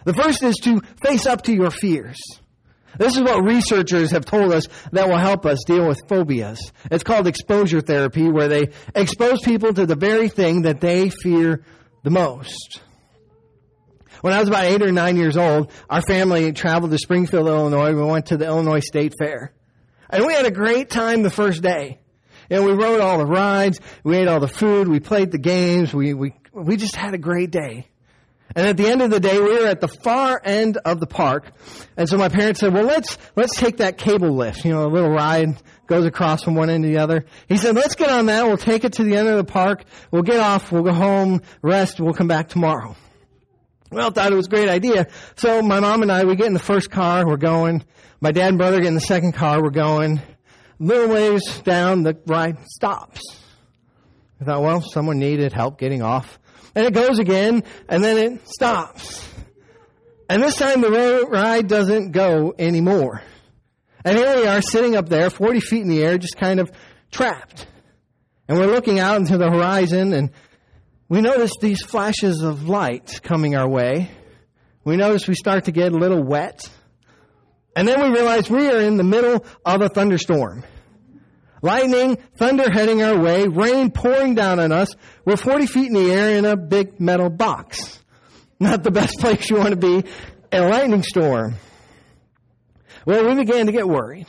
The 0.06 0.14
first 0.14 0.44
is 0.44 0.56
to 0.64 0.82
face 1.04 1.26
up 1.26 1.44
to 1.44 1.54
your 1.54 1.72
fears. 1.72 2.20
This 2.98 3.16
is 3.16 3.22
what 3.22 3.44
researchers 3.44 4.12
have 4.12 4.26
told 4.26 4.54
us 4.54 4.68
that 4.92 5.08
will 5.08 5.18
help 5.18 5.46
us 5.46 5.64
deal 5.66 5.88
with 5.88 6.00
phobias. 6.08 6.60
It's 6.92 7.04
called 7.04 7.28
exposure 7.28 7.82
therapy, 7.82 8.30
where 8.30 8.48
they 8.48 8.70
expose 8.96 9.42
people 9.42 9.74
to 9.74 9.86
the 9.86 9.96
very 9.96 10.30
thing 10.30 10.64
that 10.64 10.82
they 10.82 11.10
fear 11.10 11.64
the 12.04 12.12
most. 12.12 12.82
When 14.22 14.34
I 14.34 14.40
was 14.40 14.48
about 14.48 14.64
eight 14.64 14.82
or 14.82 14.92
nine 14.92 15.18
years 15.18 15.36
old, 15.36 15.72
our 15.90 16.02
family 16.02 16.54
traveled 16.54 16.92
to 16.92 16.98
Springfield, 16.98 17.48
Illinois. 17.48 17.94
We 17.94 18.04
went 18.04 18.28
to 18.28 18.38
the 18.38 18.46
Illinois 18.46 18.80
State 18.80 19.16
Fair. 19.20 19.54
And 20.10 20.26
we 20.26 20.34
had 20.34 20.46
a 20.46 20.52
great 20.52 20.90
time 20.90 21.24
the 21.24 21.30
first 21.30 21.62
day. 21.62 22.00
And 22.50 22.66
we 22.66 22.72
rode 22.72 23.02
all 23.02 23.18
the 23.18 23.26
rides, 23.26 23.80
we 24.04 24.18
ate 24.18 24.28
all 24.28 24.40
the 24.40 24.48
food, 24.48 24.88
we 24.88 25.00
played 25.00 25.32
the 25.32 25.38
games, 25.40 25.94
we, 25.94 26.14
we, 26.14 26.36
we 26.54 26.78
just 26.78 26.96
had 26.96 27.14
a 27.14 27.18
great 27.18 27.52
day. 27.52 27.88
And 28.56 28.68
at 28.68 28.78
the 28.78 28.88
end 28.88 29.02
of 29.02 29.10
the 29.10 29.20
day, 29.20 29.40
we 29.40 29.60
were 29.60 29.68
at 29.68 29.82
the 29.82 29.88
far 29.88 30.40
end 30.44 30.78
of 30.78 31.00
the 31.00 31.08
park. 31.08 31.52
And 31.98 32.08
so 32.08 32.18
my 32.18 32.30
parents 32.30 32.60
said, 32.60 32.74
well, 32.74 32.86
let's, 32.86 33.18
let's 33.36 33.56
take 33.56 33.78
that 33.78 33.98
cable 33.98 34.32
lift. 34.32 34.64
You 34.64 34.74
know, 34.74 34.86
a 34.86 34.90
little 34.90 35.10
ride 35.10 35.58
goes 35.88 36.06
across 36.06 36.44
from 36.44 36.56
one 36.56 36.70
end 36.70 36.84
to 36.84 36.90
the 36.90 37.00
other. 37.00 37.26
He 37.48 37.58
said, 37.58 37.76
let's 37.76 37.96
get 37.96 38.10
on 38.10 38.28
that. 38.28 38.46
We'll 38.46 38.58
take 38.58 38.84
it 38.84 38.94
to 38.94 39.04
the 39.04 39.16
end 39.16 39.28
of 39.28 39.38
the 39.38 39.44
park. 39.44 39.84
We'll 40.12 40.22
get 40.22 40.40
off. 40.40 40.72
We'll 40.72 40.84
go 40.84 40.94
home, 40.94 41.42
rest. 41.62 42.00
We'll 42.00 42.14
come 42.14 42.28
back 42.28 42.50
tomorrow. 42.50 42.96
Well, 43.92 44.12
thought 44.12 44.32
it 44.32 44.36
was 44.36 44.48
a 44.48 44.50
great 44.50 44.70
idea. 44.70 45.08
So 45.36 45.62
my 45.62 45.80
mom 45.80 46.02
and 46.02 46.12
I, 46.12 46.24
we 46.24 46.36
get 46.36 46.48
in 46.48 46.54
the 46.54 46.60
first 46.60 46.92
car. 46.92 47.28
We're 47.28 47.38
going. 47.38 47.84
My 48.22 48.32
dad 48.32 48.50
and 48.50 48.58
brother 48.58 48.80
get 48.80 48.88
in 48.88 48.96
the 48.96 49.02
second 49.02 49.34
car. 49.34 49.62
We're 49.62 49.70
going. 49.70 50.22
Little 50.80 51.10
ways 51.10 51.60
down, 51.60 52.04
the 52.04 52.18
ride 52.26 52.58
stops. 52.66 53.22
I 54.42 54.46
thought, 54.46 54.62
well, 54.62 54.82
someone 54.82 55.20
needed 55.20 55.54
help 55.54 55.80
getting 55.80 56.02
off 56.02 56.40
and 56.76 56.86
it 56.86 56.94
goes 56.94 57.20
again, 57.20 57.64
and 57.88 58.04
then 58.04 58.18
it 58.18 58.48
stops. 58.48 59.28
And 60.30 60.42
this 60.42 60.56
time 60.56 60.82
the 60.82 61.28
ride 61.30 61.68
doesn't 61.68 62.12
go 62.12 62.56
anymore. 62.58 63.22
And 64.06 64.18
here 64.18 64.36
we 64.36 64.48
are 64.48 64.62
sitting 64.62 64.96
up 64.96 65.08
there, 65.08 65.30
40 65.30 65.60
feet 65.60 65.82
in 65.82 65.90
the 65.90 66.04
air, 66.04 66.18
just 66.18 66.38
kind 66.38 66.60
of 66.60 66.72
trapped. 67.12 67.68
And 68.48 68.58
we're 68.58 68.68
looking 68.68 69.00
out 69.00 69.18
into 69.18 69.38
the 69.38 69.50
horizon, 69.50 70.14
and 70.14 70.32
we 71.08 71.22
notice 71.22 71.52
these 71.62 71.84
flashes 71.84 72.42
of 72.42 72.68
light 72.68 73.22
coming 73.24 73.56
our 73.56 73.68
way. 73.68 74.10
We 74.84 74.98
notice 74.98 75.28
we 75.28 75.36
start 75.36 75.66
to 75.66 75.72
get 75.72 75.94
a 75.94 75.98
little 75.98 76.24
wet. 76.24 76.70
And 77.76 77.88
then 77.88 78.02
we 78.02 78.10
realize 78.10 78.50
we 78.50 78.70
are 78.70 78.82
in 78.82 78.98
the 78.98 79.04
middle 79.04 79.46
of 79.66 79.82
a 79.82 79.90
thunderstorm. 79.90 80.64
Lightning, 81.64 82.18
thunder 82.36 82.70
heading 82.70 83.02
our 83.02 83.18
way, 83.18 83.48
rain 83.48 83.90
pouring 83.90 84.36
down 84.36 84.60
on 84.60 84.74
us. 84.74 84.90
We're 85.24 85.38
40 85.38 85.66
feet 85.66 85.88
in 85.88 85.94
the 85.94 86.12
air 86.12 86.38
in 86.38 86.44
a 86.44 86.58
big 86.58 87.00
metal 87.00 87.30
box. 87.30 88.04
Not 88.60 88.84
the 88.84 88.92
best 88.92 89.18
place 89.20 89.50
you 89.50 89.56
want 89.56 89.70
to 89.70 89.78
be 89.78 90.10
in 90.52 90.64
a 90.64 90.68
lightning 90.68 91.04
storm. 91.04 91.56
Well, 93.06 93.26
we 93.30 93.36
began 93.36 93.68
to 93.68 93.72
get 93.72 93.88
worried. 93.88 94.28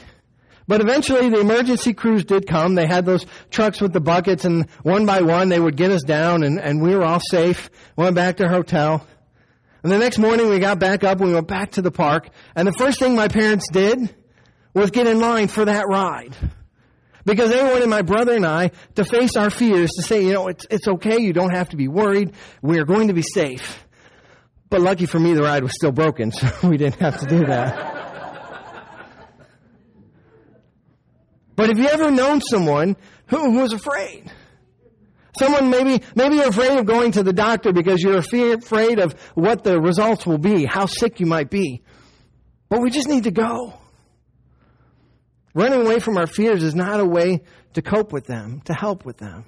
But 0.68 0.80
eventually 0.80 1.28
the 1.28 1.40
emergency 1.40 1.92
crews 1.92 2.24
did 2.24 2.46
come. 2.46 2.76
They 2.76 2.86
had 2.86 3.04
those 3.04 3.26
trucks 3.50 3.80
with 3.80 3.92
the 3.92 4.00
buckets 4.00 4.44
and 4.44 4.70
one 4.84 5.04
by 5.04 5.20
one 5.20 5.48
they 5.48 5.60
would 5.60 5.76
get 5.76 5.90
us 5.90 6.04
down 6.04 6.44
and, 6.44 6.60
and 6.60 6.80
we 6.80 6.94
were 6.94 7.04
all 7.04 7.20
safe. 7.20 7.68
Went 7.96 8.14
back 8.14 8.36
to 8.36 8.44
our 8.44 8.50
hotel. 8.50 9.04
And 9.82 9.90
the 9.90 9.98
next 9.98 10.18
morning 10.18 10.48
we 10.48 10.60
got 10.60 10.78
back 10.78 11.02
up 11.02 11.18
we 11.18 11.34
went 11.34 11.48
back 11.48 11.72
to 11.72 11.82
the 11.82 11.90
park. 11.90 12.28
And 12.54 12.68
the 12.68 12.72
first 12.72 13.00
thing 13.00 13.16
my 13.16 13.26
parents 13.26 13.68
did 13.72 14.14
was 14.72 14.92
get 14.92 15.08
in 15.08 15.18
line 15.18 15.48
for 15.48 15.64
that 15.64 15.86
ride. 15.88 16.34
Because 17.24 17.50
they 17.50 17.62
wanted 17.62 17.88
my 17.88 18.02
brother 18.02 18.34
and 18.34 18.44
I 18.44 18.70
to 18.96 19.04
face 19.04 19.36
our 19.36 19.50
fears, 19.50 19.90
to 19.96 20.02
say, 20.02 20.24
you 20.24 20.32
know, 20.32 20.48
it's, 20.48 20.66
it's 20.70 20.86
okay, 20.86 21.20
you 21.20 21.32
don't 21.32 21.54
have 21.54 21.70
to 21.70 21.76
be 21.76 21.88
worried, 21.88 22.32
we 22.60 22.78
are 22.78 22.84
going 22.84 23.08
to 23.08 23.14
be 23.14 23.22
safe. 23.22 23.84
But 24.68 24.82
lucky 24.82 25.06
for 25.06 25.18
me, 25.18 25.32
the 25.34 25.42
ride 25.42 25.62
was 25.62 25.72
still 25.72 25.92
broken, 25.92 26.32
so 26.32 26.68
we 26.68 26.76
didn't 26.76 27.00
have 27.00 27.20
to 27.20 27.26
do 27.26 27.46
that. 27.46 28.02
But 31.56 31.68
have 31.68 31.78
you 31.78 31.86
ever 31.86 32.10
known 32.10 32.40
someone 32.40 32.96
who, 33.28 33.52
who 33.52 33.60
was 33.60 33.72
afraid? 33.72 34.30
Someone 35.38 35.70
maybe, 35.70 36.04
maybe 36.14 36.36
you're 36.36 36.48
afraid 36.48 36.78
of 36.78 36.86
going 36.86 37.12
to 37.12 37.22
the 37.22 37.32
doctor 37.32 37.72
because 37.72 38.02
you're 38.02 38.18
afraid 38.18 38.98
of 38.98 39.12
what 39.34 39.64
the 39.64 39.80
results 39.80 40.26
will 40.26 40.38
be, 40.38 40.64
how 40.64 40.86
sick 40.86 41.20
you 41.20 41.26
might 41.26 41.50
be. 41.50 41.82
But 42.68 42.80
we 42.80 42.90
just 42.90 43.08
need 43.08 43.24
to 43.24 43.30
go. 43.30 43.74
Running 45.54 45.82
away 45.82 46.00
from 46.00 46.16
our 46.16 46.26
fears 46.26 46.64
is 46.64 46.74
not 46.74 47.00
a 47.00 47.04
way 47.04 47.42
to 47.74 47.82
cope 47.82 48.12
with 48.12 48.26
them, 48.26 48.60
to 48.64 48.74
help 48.74 49.04
with 49.04 49.18
them. 49.18 49.44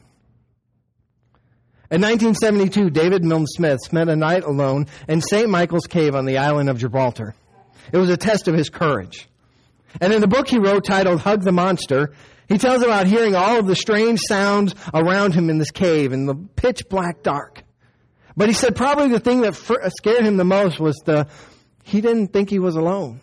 In 1.91 2.01
1972, 2.01 2.91
David 2.91 3.23
Miln 3.23 3.47
Smith 3.47 3.81
spent 3.83 4.11
a 4.11 4.17
night 4.17 4.45
alone 4.45 4.87
in 5.09 5.21
St. 5.21 5.49
Michael's 5.49 5.87
Cave 5.87 6.15
on 6.15 6.25
the 6.25 6.39
island 6.39 6.69
of 6.69 6.79
Gibraltar. 6.79 7.35
It 7.93 7.99
was 7.99 8.11
a 8.11 8.17
test 8.17 8.49
of 8.49 8.55
his 8.55 8.71
courage. 8.71 9.29
And 10.01 10.13
in 10.13 10.21
the 10.21 10.27
book 10.27 10.49
he 10.49 10.59
wrote 10.59 10.85
titled 10.85 11.21
Hug 11.21 11.43
the 11.43 11.53
Monster, 11.53 12.13
he 12.49 12.59
tells 12.59 12.83
about 12.83 13.07
hearing 13.07 13.35
all 13.35 13.59
of 13.59 13.67
the 13.67 13.77
strange 13.77 14.21
sounds 14.29 14.75
around 14.95 15.35
him 15.35 15.51
in 15.51 15.59
this 15.59 15.71
cave 15.71 16.13
in 16.13 16.27
the 16.27 16.35
pitch 16.35 16.89
black 16.89 17.23
dark. 17.23 17.63
But 18.37 18.49
he 18.49 18.55
said 18.55 18.77
probably 18.77 19.09
the 19.09 19.21
thing 19.21 19.41
that 19.41 19.55
scared 19.97 20.25
him 20.25 20.37
the 20.37 20.45
most 20.45 20.79
was 20.79 20.97
the, 21.05 21.29
he 21.83 22.01
didn't 22.01 22.29
think 22.29 22.51
he 22.51 22.59
was 22.59 22.77
alone. 22.77 23.21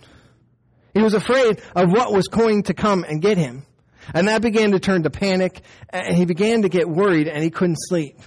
He 0.93 1.01
was 1.01 1.13
afraid 1.13 1.61
of 1.75 1.91
what 1.91 2.13
was 2.13 2.27
going 2.27 2.63
to 2.63 2.73
come 2.73 3.03
and 3.03 3.21
get 3.21 3.37
him. 3.37 3.65
And 4.13 4.27
that 4.27 4.41
began 4.41 4.71
to 4.71 4.79
turn 4.79 5.03
to 5.03 5.09
panic, 5.09 5.61
and 5.89 6.15
he 6.15 6.25
began 6.25 6.63
to 6.63 6.69
get 6.69 6.89
worried, 6.89 7.27
and 7.27 7.43
he 7.43 7.49
couldn't 7.49 7.77
sleep. 7.79 8.19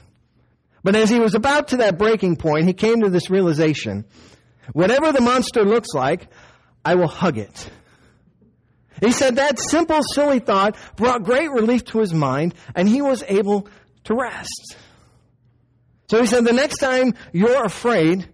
But 0.82 0.96
as 0.96 1.10
he 1.10 1.18
was 1.18 1.34
about 1.34 1.68
to 1.68 1.78
that 1.78 1.98
breaking 1.98 2.36
point, 2.36 2.66
he 2.66 2.72
came 2.72 3.02
to 3.02 3.10
this 3.10 3.30
realization. 3.30 4.04
Whatever 4.72 5.12
the 5.12 5.20
monster 5.20 5.64
looks 5.64 5.92
like, 5.94 6.28
I 6.84 6.94
will 6.94 7.08
hug 7.08 7.38
it. 7.38 7.70
He 9.00 9.12
said 9.12 9.36
that 9.36 9.58
simple, 9.58 10.00
silly 10.02 10.38
thought 10.38 10.76
brought 10.96 11.22
great 11.22 11.50
relief 11.50 11.84
to 11.86 11.98
his 11.98 12.14
mind, 12.14 12.54
and 12.74 12.88
he 12.88 13.02
was 13.02 13.22
able 13.28 13.68
to 14.04 14.14
rest. 14.14 14.76
So 16.08 16.20
he 16.20 16.26
said, 16.26 16.44
the 16.44 16.52
next 16.52 16.78
time 16.78 17.14
you're 17.32 17.64
afraid, 17.64 18.28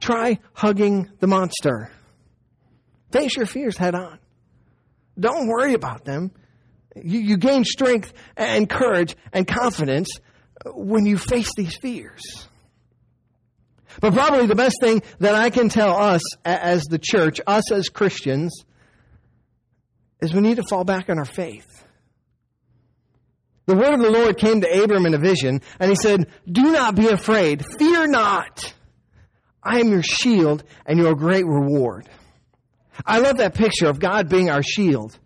try 0.00 0.40
hugging 0.54 1.10
the 1.20 1.26
monster. 1.26 1.92
Face 3.12 3.36
your 3.36 3.46
fears 3.46 3.76
head 3.76 3.94
on. 3.94 4.18
Don't 5.18 5.46
worry 5.46 5.74
about 5.74 6.04
them. 6.04 6.32
You, 6.96 7.20
you 7.20 7.36
gain 7.36 7.64
strength 7.64 8.12
and 8.36 8.68
courage 8.68 9.16
and 9.32 9.46
confidence 9.46 10.08
when 10.66 11.06
you 11.06 11.18
face 11.18 11.50
these 11.56 11.76
fears. 11.80 12.22
But 14.00 14.14
probably 14.14 14.46
the 14.46 14.54
best 14.54 14.76
thing 14.80 15.02
that 15.18 15.34
I 15.34 15.50
can 15.50 15.68
tell 15.68 15.96
us 15.96 16.22
as 16.44 16.84
the 16.84 16.98
church, 16.98 17.40
us 17.46 17.70
as 17.70 17.88
Christians, 17.88 18.64
is 20.20 20.32
we 20.32 20.40
need 20.40 20.56
to 20.56 20.64
fall 20.68 20.84
back 20.84 21.10
on 21.10 21.18
our 21.18 21.24
faith. 21.24 21.66
The 23.66 23.76
word 23.76 23.94
of 23.94 24.00
the 24.00 24.10
Lord 24.10 24.38
came 24.38 24.60
to 24.60 24.82
Abram 24.82 25.06
in 25.06 25.14
a 25.14 25.18
vision, 25.18 25.60
and 25.78 25.90
he 25.90 25.96
said, 25.96 26.26
Do 26.50 26.72
not 26.72 26.94
be 26.94 27.08
afraid, 27.08 27.64
fear 27.78 28.06
not. 28.06 28.74
I 29.62 29.78
am 29.78 29.90
your 29.90 30.02
shield 30.02 30.64
and 30.86 30.98
your 30.98 31.14
great 31.14 31.46
reward. 31.46 32.08
I 33.06 33.18
love 33.18 33.38
that 33.38 33.54
picture 33.54 33.86
of 33.86 33.98
God 33.98 34.28
being 34.28 34.50
our 34.50 34.62
shield. 34.62 35.18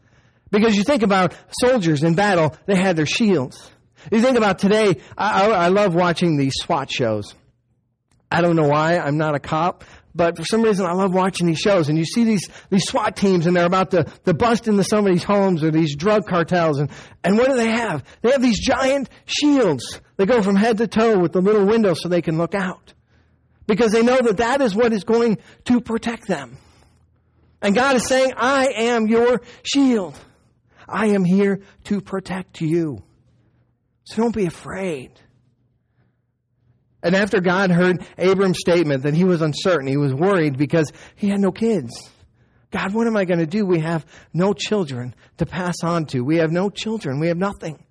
Because 0.50 0.76
you 0.76 0.85
think 0.85 1.02
about 1.02 1.35
soldiers 1.61 2.02
in 2.02 2.14
battle, 2.14 2.54
they 2.66 2.76
had 2.76 2.97
their 2.97 3.06
shields. 3.06 3.71
You 4.12 4.21
think 4.21 4.37
about 4.37 4.59
today, 4.59 5.00
I, 5.18 5.47
I, 5.47 5.64
I 5.64 5.68
love 5.68 5.95
watching 5.95 6.37
these 6.37 6.54
SWAT 6.62 6.90
shows. 6.90 7.35
I 8.30 8.40
don't 8.40 8.56
know 8.56 8.68
why, 8.68 8.99
I'm 8.99 9.18
not 9.18 9.35
a 9.35 9.40
cop, 9.40 9.85
but 10.14 10.37
for 10.37 10.45
some 10.45 10.62
reason 10.62 10.87
I 10.87 10.92
love 10.92 11.12
watching 11.12 11.47
these 11.47 11.59
shows. 11.59 11.88
And 11.88 11.99
you 11.99 12.04
see 12.04 12.25
these, 12.25 12.49
these 12.71 12.85
SWAT 12.88 13.16
teams 13.16 13.47
and 13.47 13.56
they're 13.56 13.66
about 13.66 13.90
to, 13.90 14.04
to 14.25 14.35
bust 14.35 14.68
into 14.68 14.85
somebody's 14.85 15.25
homes 15.25 15.62
or 15.62 15.71
these 15.71 15.97
drug 15.97 16.26
cartels. 16.26 16.78
And, 16.78 16.90
and 17.23 17.37
what 17.37 17.49
do 17.49 17.56
they 17.56 17.71
have? 17.71 18.04
They 18.23 18.30
have 18.30 18.42
these 18.42 18.59
giant 18.59 19.11
shields. 19.26 20.00
They 20.16 20.26
go 20.26 20.42
from 20.42 20.56
head 20.56 20.78
to 20.78 20.87
toe 20.87 21.18
with 21.18 21.33
the 21.33 21.40
little 21.40 21.66
window 21.66 21.95
so 21.95 22.09
they 22.09 22.23
can 22.23 22.38
look 22.38 22.54
out. 22.54 22.95
Because 23.66 23.92
they 23.92 24.02
know 24.02 24.18
that 24.23 24.37
that 24.37 24.61
is 24.61 24.75
what 24.75 24.92
is 24.92 25.04
going 25.04 25.38
to 25.64 25.80
protect 25.80 26.28
them. 26.28 26.56
And 27.62 27.75
God 27.75 27.96
is 27.96 28.06
saying, 28.06 28.32
I 28.36 28.68
am 28.68 29.06
your 29.06 29.40
shield. 29.62 30.18
I 30.88 31.08
am 31.08 31.25
here 31.25 31.62
to 31.84 32.00
protect 32.00 32.60
you. 32.60 33.02
So 34.04 34.22
don't 34.22 34.34
be 34.34 34.46
afraid. 34.46 35.12
And 37.02 37.14
after 37.14 37.40
God 37.40 37.70
heard 37.70 38.04
Abram's 38.18 38.58
statement 38.58 39.02
that 39.04 39.14
he 39.14 39.25
was 39.25 39.42
uncertain, 39.42 39.86
he 39.86 39.96
was 39.96 40.14
worried 40.14 40.56
because 40.56 40.92
he 41.14 41.28
had 41.28 41.40
no 41.40 41.52
kids. 41.52 42.10
God, 42.70 42.92
what 42.92 43.06
am 43.06 43.16
I 43.16 43.25
going 43.25 43.38
to 43.38 43.46
do? 43.46 43.64
We 43.64 43.80
have 43.80 44.04
no 44.32 44.52
children 44.52 45.14
to 45.38 45.46
pass 45.46 45.76
on 45.82 46.06
to. 46.06 46.20
We 46.20 46.36
have 46.38 46.50
no 46.50 46.68
children. 46.68 47.20
We 47.20 47.28
have 47.28 47.36
nothing. 47.36 47.84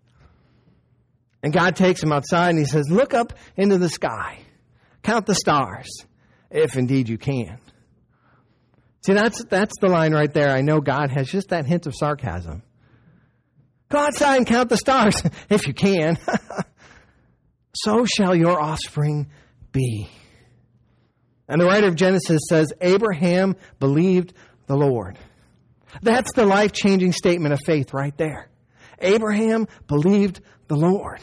And 1.41 1.53
God 1.53 1.75
takes 1.75 2.01
him 2.01 2.11
outside 2.11 2.49
and 2.49 2.59
he 2.59 2.65
says, 2.65 2.89
Look 2.89 3.13
up 3.13 3.33
into 3.55 3.77
the 3.77 3.89
sky. 3.89 4.39
Count 5.03 5.27
the 5.27 5.35
stars, 5.35 5.87
if 6.49 6.75
indeed 6.75 7.07
you 7.07 7.17
can. 7.17 7.59
See, 9.05 9.13
that's, 9.13 9.43
that's 9.43 9.73
the 9.79 9.87
line 9.87 10.13
right 10.13 10.33
there. 10.33 10.49
I 10.49 10.61
know 10.61 10.81
God 10.81 11.11
has 11.11 11.27
just 11.27 11.49
that 11.49 11.67
hint 11.67 11.85
of 11.85 11.93
sarcasm. 11.95 12.63
Go 13.89 13.99
outside 13.99 14.37
and 14.37 14.47
count 14.47 14.69
the 14.69 14.77
stars, 14.77 15.21
if 15.49 15.67
you 15.67 15.75
can. 15.75 16.17
so 17.75 18.03
shall 18.05 18.35
your 18.35 18.59
offspring 18.59 19.29
be. 19.71 20.09
And 21.47 21.61
the 21.61 21.65
writer 21.65 21.87
of 21.87 21.95
Genesis 21.95 22.41
says, 22.49 22.73
Abraham 22.81 23.55
believed 23.79 24.33
the 24.65 24.75
Lord. 24.75 25.19
That's 26.01 26.31
the 26.33 26.47
life 26.47 26.71
changing 26.71 27.11
statement 27.11 27.53
of 27.53 27.59
faith 27.63 27.93
right 27.93 28.17
there. 28.17 28.49
Abraham 28.97 29.67
believed 29.85 30.41
the 30.67 30.77
Lord. 30.77 31.19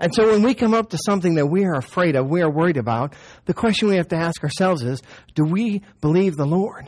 And 0.00 0.14
so 0.14 0.30
when 0.30 0.42
we 0.42 0.54
come 0.54 0.74
up 0.74 0.90
to 0.90 0.98
something 0.98 1.34
that 1.34 1.46
we 1.46 1.64
are 1.64 1.74
afraid 1.74 2.14
of, 2.14 2.28
we 2.28 2.42
are 2.42 2.50
worried 2.50 2.76
about, 2.76 3.14
the 3.46 3.54
question 3.54 3.88
we 3.88 3.96
have 3.96 4.08
to 4.08 4.16
ask 4.16 4.42
ourselves 4.44 4.82
is, 4.82 5.02
do 5.34 5.44
we 5.44 5.82
believe 6.00 6.36
the 6.36 6.46
Lord? 6.46 6.86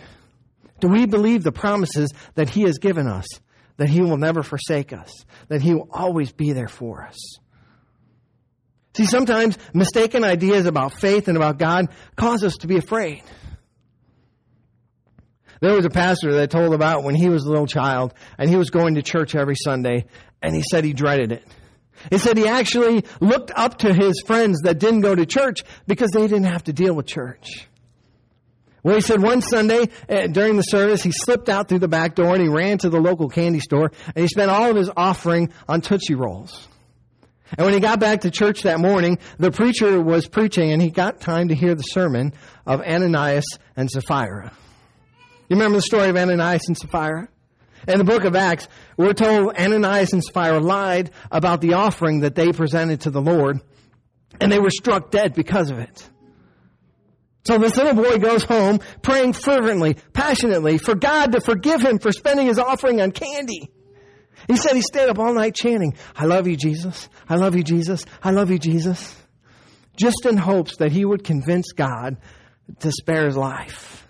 Do 0.80 0.88
we 0.88 1.06
believe 1.06 1.42
the 1.42 1.52
promises 1.52 2.12
that 2.34 2.48
He 2.48 2.62
has 2.62 2.78
given 2.78 3.06
us? 3.06 3.26
That 3.78 3.88
He 3.88 4.00
will 4.00 4.16
never 4.16 4.42
forsake 4.42 4.92
us? 4.92 5.10
That 5.48 5.60
He 5.60 5.74
will 5.74 5.88
always 5.90 6.32
be 6.32 6.52
there 6.52 6.68
for 6.68 7.02
us? 7.02 7.16
See, 8.96 9.06
sometimes 9.06 9.56
mistaken 9.72 10.24
ideas 10.24 10.66
about 10.66 10.92
faith 10.92 11.28
and 11.28 11.36
about 11.36 11.58
God 11.58 11.88
cause 12.16 12.42
us 12.42 12.56
to 12.58 12.66
be 12.66 12.76
afraid. 12.76 13.22
There 15.60 15.74
was 15.74 15.84
a 15.84 15.90
pastor 15.90 16.32
that 16.32 16.42
I 16.42 16.46
told 16.46 16.74
about 16.74 17.04
when 17.04 17.14
he 17.14 17.28
was 17.28 17.44
a 17.44 17.50
little 17.50 17.66
child 17.66 18.14
and 18.38 18.48
he 18.48 18.56
was 18.56 18.70
going 18.70 18.94
to 18.94 19.02
church 19.02 19.34
every 19.34 19.56
Sunday 19.56 20.06
and 20.42 20.54
he 20.54 20.62
said 20.70 20.84
he 20.84 20.92
dreaded 20.92 21.32
it. 21.32 21.44
He 22.10 22.18
said 22.18 22.38
he 22.38 22.48
actually 22.48 23.04
looked 23.20 23.50
up 23.54 23.78
to 23.78 23.92
his 23.92 24.22
friends 24.26 24.60
that 24.62 24.78
didn't 24.78 25.02
go 25.02 25.14
to 25.14 25.26
church 25.26 25.62
because 25.86 26.10
they 26.12 26.22
didn't 26.22 26.44
have 26.44 26.64
to 26.64 26.72
deal 26.72 26.94
with 26.94 27.06
church. 27.06 27.68
Well, 28.82 28.94
he 28.94 29.02
said 29.02 29.22
one 29.22 29.42
Sunday 29.42 29.90
uh, 30.08 30.28
during 30.28 30.56
the 30.56 30.62
service, 30.62 31.02
he 31.02 31.12
slipped 31.12 31.50
out 31.50 31.68
through 31.68 31.80
the 31.80 31.88
back 31.88 32.14
door 32.14 32.34
and 32.34 32.42
he 32.42 32.48
ran 32.48 32.78
to 32.78 32.88
the 32.88 33.00
local 33.00 33.28
candy 33.28 33.60
store 33.60 33.92
and 34.06 34.22
he 34.22 34.26
spent 34.26 34.50
all 34.50 34.70
of 34.70 34.76
his 34.76 34.90
offering 34.96 35.52
on 35.68 35.82
Tootsie 35.82 36.14
Rolls. 36.14 36.68
And 37.58 37.64
when 37.64 37.74
he 37.74 37.80
got 37.80 38.00
back 38.00 38.22
to 38.22 38.30
church 38.30 38.62
that 38.62 38.78
morning, 38.78 39.18
the 39.38 39.50
preacher 39.50 40.00
was 40.00 40.28
preaching 40.28 40.72
and 40.72 40.80
he 40.80 40.90
got 40.90 41.20
time 41.20 41.48
to 41.48 41.54
hear 41.54 41.74
the 41.74 41.82
sermon 41.82 42.32
of 42.64 42.80
Ananias 42.80 43.44
and 43.76 43.90
Sapphira. 43.90 44.52
You 45.48 45.56
remember 45.56 45.76
the 45.76 45.82
story 45.82 46.08
of 46.08 46.16
Ananias 46.16 46.68
and 46.68 46.78
Sapphira? 46.78 47.28
In 47.88 47.98
the 47.98 48.04
book 48.04 48.24
of 48.24 48.36
Acts, 48.36 48.68
we're 48.96 49.14
told 49.14 49.56
Ananias 49.56 50.12
and 50.12 50.22
Sapphira 50.22 50.60
lied 50.60 51.10
about 51.30 51.60
the 51.60 51.74
offering 51.74 52.20
that 52.20 52.34
they 52.34 52.52
presented 52.52 53.02
to 53.02 53.10
the 53.10 53.22
Lord, 53.22 53.60
and 54.40 54.52
they 54.52 54.58
were 54.58 54.70
struck 54.70 55.10
dead 55.10 55.34
because 55.34 55.70
of 55.70 55.78
it. 55.78 56.08
So 57.44 57.56
this 57.58 57.76
little 57.76 57.94
boy 57.94 58.18
goes 58.18 58.44
home 58.44 58.80
praying 59.02 59.32
fervently, 59.32 59.96
passionately 60.12 60.76
for 60.78 60.94
God 60.94 61.32
to 61.32 61.40
forgive 61.40 61.80
him 61.80 61.98
for 61.98 62.12
spending 62.12 62.46
his 62.46 62.58
offering 62.58 63.00
on 63.00 63.12
candy. 63.12 63.70
He 64.46 64.56
said 64.56 64.74
he 64.74 64.82
stayed 64.82 65.08
up 65.08 65.18
all 65.18 65.32
night 65.32 65.54
chanting, 65.54 65.94
I 66.14 66.26
love 66.26 66.46
you, 66.46 66.56
Jesus. 66.56 67.08
I 67.28 67.36
love 67.36 67.56
you, 67.56 67.62
Jesus. 67.62 68.04
I 68.22 68.30
love 68.30 68.50
you, 68.50 68.58
Jesus. 68.58 69.16
Just 69.96 70.26
in 70.26 70.36
hopes 70.36 70.76
that 70.76 70.92
he 70.92 71.04
would 71.04 71.24
convince 71.24 71.72
God 71.72 72.18
to 72.80 72.92
spare 72.92 73.26
his 73.26 73.36
life. 73.36 74.06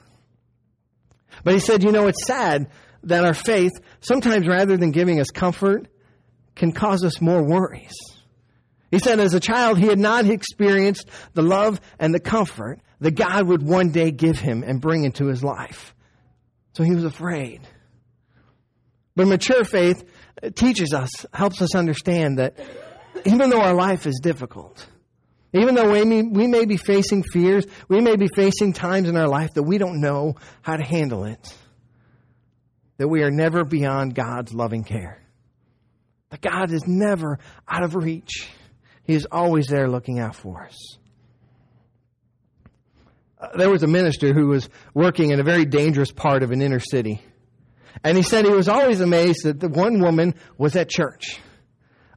But 1.45 1.55
he 1.55 1.61
said, 1.61 1.83
you 1.83 1.93
know, 1.93 2.07
it's 2.07 2.27
sad 2.27 2.69
that 3.05 3.25
our 3.25 3.35
faith, 3.35 3.73
sometimes 4.01 4.47
rather 4.47 4.77
than 4.77 4.91
giving 4.91 5.21
us 5.21 5.31
comfort, 5.31 5.89
can 6.55 6.73
cause 6.73 7.05
us 7.05 7.21
more 7.21 7.43
worries. 7.43 7.95
He 8.91 8.99
said 8.99 9.21
as 9.21 9.35
a 9.35 9.41
child, 9.41 9.79
he 9.79 9.87
had 9.87 9.99
not 9.99 10.27
experienced 10.27 11.09
the 11.35 11.43
love 11.43 11.81
and 11.99 12.13
the 12.13 12.21
comfort 12.21 12.81
that 13.01 13.13
God 13.13 13.47
would 13.47 13.63
one 13.63 13.93
day 13.93 14.11
give 14.11 14.39
him 14.39 14.63
and 14.63 14.81
bring 14.81 15.05
into 15.05 15.27
his 15.27 15.43
life. 15.43 15.95
So 16.75 16.83
he 16.83 16.95
was 16.95 17.05
afraid. 17.05 17.61
But 19.17 19.27
mature 19.29 19.65
faith 19.65 20.05
teaches 20.55 20.93
us, 20.93 21.11
helps 21.33 21.63
us 21.63 21.75
understand 21.75 22.39
that 22.39 22.59
even 23.25 23.51
though 23.51 23.61
our 23.61 23.75
life 23.75 24.07
is 24.07 24.21
difficult, 24.23 24.87
even 25.53 25.75
though 25.75 25.91
we 25.91 26.05
may, 26.05 26.23
we 26.23 26.47
may 26.47 26.65
be 26.65 26.77
facing 26.77 27.23
fears, 27.23 27.67
we 27.89 28.01
may 28.01 28.17
be 28.17 28.29
facing 28.35 28.73
times 28.73 29.09
in 29.09 29.17
our 29.17 29.29
life 29.29 29.51
that 29.55 29.65
we 29.65 29.79
don't 29.79 30.01
know 30.01 30.37
how 30.63 30.77
to 30.77 30.85
handle 30.85 31.25
it, 31.25 31.55
that 33.01 33.09
we 33.09 33.23
are 33.23 33.31
never 33.31 33.65
beyond 33.65 34.15
God's 34.15 34.53
loving 34.53 34.85
care. 34.85 35.23
That 36.29 36.43
God 36.43 36.71
is 36.71 36.87
never 36.87 37.39
out 37.67 37.83
of 37.83 37.95
reach. 37.95 38.47
He 39.05 39.15
is 39.15 39.27
always 39.33 39.69
there 39.69 39.89
looking 39.89 40.19
out 40.19 40.37
for 40.37 40.67
us. 40.67 40.99
Uh, 43.41 43.57
there 43.57 43.71
was 43.71 43.83
a 43.83 43.87
minister 43.87 44.35
who 44.35 44.49
was 44.49 44.69
working 44.93 45.31
in 45.31 45.41
a 45.41 45.43
very 45.43 45.65
dangerous 45.65 46.13
part 46.13 46.43
of 46.43 46.51
an 46.51 46.61
inner 46.61 46.79
city. 46.79 47.23
And 48.05 48.19
he 48.19 48.23
said 48.23 48.45
he 48.45 48.51
was 48.51 48.69
always 48.69 49.01
amazed 49.01 49.45
that 49.45 49.61
the 49.61 49.71
one 49.71 50.01
woman 50.01 50.35
was 50.59 50.77
at 50.77 50.91
church. 50.91 51.41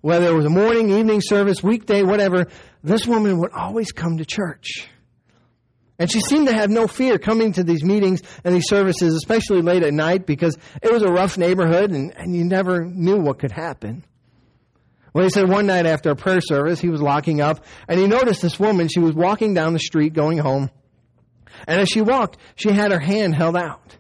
Whether 0.01 0.27
it 0.27 0.35
was 0.35 0.45
a 0.45 0.49
morning, 0.49 0.89
evening 0.89 1.21
service, 1.21 1.63
weekday, 1.63 2.03
whatever, 2.03 2.47
this 2.83 3.07
woman 3.07 3.39
would 3.39 3.53
always 3.53 3.93
come 3.93 4.17
to 4.17 4.25
church. 4.25 4.85
And 6.03 6.11
she 6.11 6.19
seemed 6.19 6.49
to 6.49 6.53
have 6.53 6.69
no 6.69 6.85
fear 6.85 7.17
coming 7.17 7.53
to 7.53 7.63
these 7.63 7.81
meetings 7.81 8.21
and 8.43 8.53
these 8.53 8.67
services, 8.67 9.15
especially 9.15 9.61
late 9.61 9.83
at 9.83 9.93
night, 9.93 10.25
because 10.25 10.57
it 10.81 10.91
was 10.91 11.01
a 11.01 11.07
rough 11.07 11.37
neighborhood 11.37 11.91
and, 11.91 12.13
and 12.17 12.35
you 12.35 12.43
never 12.43 12.83
knew 12.83 13.21
what 13.21 13.39
could 13.39 13.53
happen. 13.53 14.03
Well, 15.13 15.23
he 15.23 15.29
said 15.29 15.47
one 15.47 15.65
night 15.65 15.85
after 15.85 16.11
a 16.11 16.15
prayer 16.17 16.41
service, 16.41 16.81
he 16.81 16.89
was 16.89 17.01
locking 17.01 17.39
up 17.39 17.63
and 17.87 18.01
he 18.01 18.05
noticed 18.05 18.41
this 18.41 18.59
woman. 18.59 18.89
She 18.89 18.99
was 18.99 19.13
walking 19.15 19.53
down 19.53 19.71
the 19.71 19.79
street 19.79 20.11
going 20.11 20.39
home. 20.39 20.69
And 21.69 21.79
as 21.79 21.87
she 21.87 22.01
walked, 22.01 22.37
she 22.55 22.73
had 22.73 22.91
her 22.91 22.99
hand 22.99 23.33
held 23.33 23.55
out. 23.55 23.95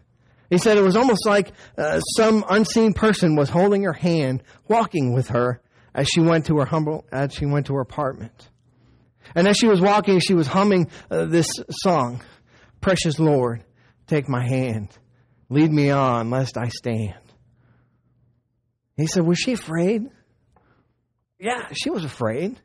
He 0.49 0.57
said 0.57 0.77
it 0.77 0.83
was 0.83 0.97
almost 0.97 1.25
like 1.25 1.53
uh, 1.77 2.01
some 2.17 2.43
unseen 2.49 2.91
person 2.91 3.37
was 3.37 3.47
holding 3.47 3.83
her 3.83 3.93
hand, 3.93 4.43
walking 4.67 5.13
with 5.13 5.29
her 5.29 5.61
as 5.95 6.09
she 6.09 6.19
went 6.19 6.47
to 6.47 6.57
her 6.57 6.65
humble, 6.65 7.05
as 7.13 7.33
she 7.33 7.45
went 7.45 7.67
to 7.67 7.75
her 7.75 7.81
apartment. 7.81 8.49
And 9.35 9.47
as 9.47 9.57
she 9.57 9.67
was 9.67 9.81
walking, 9.81 10.19
she 10.19 10.33
was 10.33 10.47
humming 10.47 10.89
uh, 11.09 11.25
this 11.25 11.49
song, 11.71 12.21
Precious 12.81 13.19
Lord, 13.19 13.63
take 14.07 14.27
my 14.27 14.45
hand, 14.45 14.89
lead 15.49 15.71
me 15.71 15.89
on, 15.89 16.29
lest 16.29 16.57
I 16.57 16.69
stand. 16.69 17.15
He 18.95 19.07
said, 19.07 19.25
was 19.25 19.39
she 19.39 19.53
afraid? 19.53 20.09
Yeah, 21.39 21.67
she 21.73 21.89
was 21.89 22.03
afraid. 22.03 22.59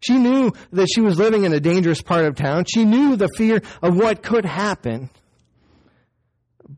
She 0.00 0.16
knew 0.16 0.52
that 0.72 0.86
she 0.94 1.00
was 1.00 1.18
living 1.18 1.44
in 1.44 1.52
a 1.52 1.60
dangerous 1.60 2.00
part 2.00 2.24
of 2.24 2.36
town. 2.36 2.64
She 2.72 2.84
knew 2.84 3.16
the 3.16 3.28
fear 3.36 3.62
of 3.82 3.96
what 3.96 4.22
could 4.22 4.44
happen. 4.44 5.10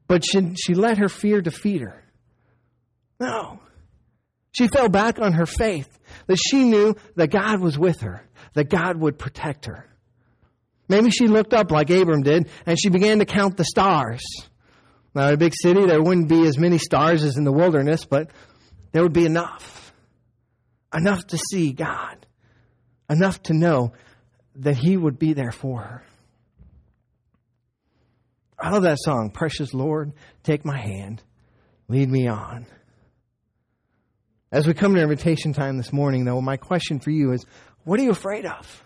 But 0.07 0.25
she, 0.25 0.55
she 0.55 0.75
let 0.75 0.99
her 0.99 1.09
fear 1.09 1.41
defeat 1.41 1.83
her. 1.83 2.03
No. 3.19 3.61
She 4.53 4.69
fell 4.69 4.89
back 4.89 5.21
on 5.21 5.35
her 5.35 5.47
faith 5.47 5.99
that 6.27 6.39
she 6.39 6.65
knew 6.65 6.97
that 7.17 7.29
God 7.29 7.61
was 7.61 7.79
with 7.79 8.01
her, 8.01 8.23
that 8.55 8.69
God 8.69 8.99
would 8.99 9.19
protect 9.19 9.67
her. 9.67 9.87
Maybe 10.89 11.11
she 11.11 11.29
looked 11.29 11.55
up 11.55 11.71
like 11.71 11.91
Abram 11.91 12.23
did 12.23 12.49
and 12.67 12.79
she 12.81 12.89
began 12.89 13.21
to 13.21 13.25
count 13.25 13.57
the 13.57 13.65
stars. 13.65 14.23
Now, 15.15 15.29
in 15.29 15.35
a 15.35 15.37
big 15.37 15.55
city, 15.55 15.87
there 15.87 16.03
wouldn't 16.03 16.29
be 16.29 16.47
as 16.47 16.59
many 16.59 16.79
stars 16.79 17.23
as 17.23 17.37
in 17.37 17.45
the 17.45 17.53
wilderness, 17.53 18.05
but 18.05 18.31
there 18.93 19.03
would 19.03 19.13
be 19.13 19.27
enough. 19.27 19.93
Enough 20.93 21.27
to 21.29 21.39
see 21.39 21.73
God. 21.73 22.27
Enough 23.09 23.43
to 23.45 23.55
know 23.55 23.93
that 24.57 24.77
He 24.77 24.97
would 24.97 25.19
be 25.19 25.33
there 25.33 25.53
for 25.53 25.81
her. 25.81 26.05
I 28.59 28.71
love 28.71 28.83
that 28.83 28.99
song, 29.01 29.31
Precious 29.31 29.73
Lord, 29.73 30.13
take 30.43 30.65
my 30.65 30.77
hand, 30.77 31.23
lead 31.89 32.11
me 32.11 32.29
on. 32.29 32.67
As 34.53 34.67
we 34.67 34.75
come 34.75 34.95
to 34.95 35.01
invitation 35.01 35.53
time 35.53 35.77
this 35.77 35.93
morning, 35.93 36.25
though, 36.25 36.41
my 36.41 36.57
question 36.57 36.99
for 36.99 37.11
you 37.11 37.33
is 37.33 37.47
what 37.85 38.01
are 38.01 38.03
you 38.03 38.11
afraid 38.11 38.47
of? 38.47 38.85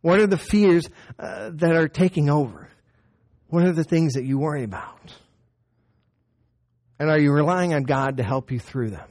What 0.00 0.20
are 0.20 0.26
the 0.26 0.38
fears 0.38 0.88
uh, 1.18 1.50
that 1.54 1.74
are 1.74 1.88
taking 1.88 2.30
over? 2.30 2.68
What 3.48 3.64
are 3.64 3.72
the 3.72 3.84
things 3.84 4.14
that 4.14 4.24
you 4.24 4.38
worry 4.38 4.62
about? 4.62 5.14
And 6.98 7.10
are 7.10 7.18
you 7.18 7.32
relying 7.32 7.74
on 7.74 7.84
God 7.84 8.16
to 8.18 8.22
help 8.22 8.50
you 8.50 8.58
through 8.58 8.90
them? 8.90 9.08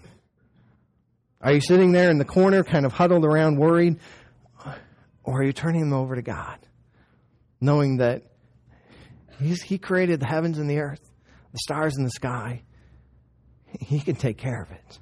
Are 1.41 1.53
you 1.53 1.61
sitting 1.61 1.91
there 1.91 2.09
in 2.09 2.17
the 2.17 2.25
corner, 2.25 2.63
kind 2.63 2.85
of 2.85 2.93
huddled 2.93 3.25
around, 3.25 3.57
worried? 3.57 3.99
Or 5.23 5.41
are 5.41 5.43
you 5.43 5.53
turning 5.53 5.81
them 5.81 5.93
over 5.93 6.15
to 6.15 6.21
God, 6.21 6.57
knowing 7.59 7.97
that 7.97 8.23
He 9.39 9.77
created 9.77 10.19
the 10.19 10.25
heavens 10.25 10.57
and 10.57 10.69
the 10.69 10.79
earth, 10.79 11.01
the 11.51 11.59
stars 11.59 11.97
in 11.97 12.03
the 12.03 12.11
sky? 12.11 12.63
He 13.79 13.99
can 13.99 14.15
take 14.15 14.37
care 14.37 14.61
of 14.61 14.71
it. 14.71 14.99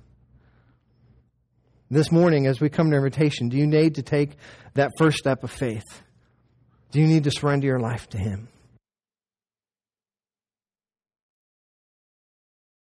This 1.92 2.12
morning, 2.12 2.48
as 2.48 2.60
we 2.60 2.70
come 2.70 2.90
to 2.90 2.98
invitation, 2.98 3.48
do 3.48 3.58
you 3.58 3.68
need 3.68 3.96
to 3.96 4.02
take 4.02 4.38
that 4.74 4.92
first 4.98 5.18
step 5.18 5.44
of 5.44 5.52
faith? 5.52 6.04
Do 6.92 7.00
you 7.00 7.06
need 7.06 7.26
to 7.26 7.32
surrender 7.32 7.68
your 7.68 7.80
life 7.80 8.10
to 8.10 8.18
Him? 8.18 8.48